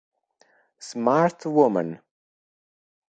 [0.87, 2.01] Smart Woman